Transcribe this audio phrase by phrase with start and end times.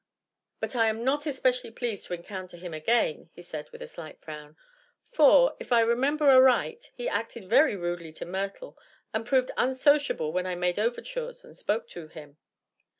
[0.59, 4.19] "But I am not especially pleased to encounter him again," he said with a slight
[4.19, 4.57] frown;
[5.11, 8.79] "for, if I remember aright, he acted very rudely to Myrtle
[9.13, 12.37] and proved unsociable when I made overtures and spoke to him."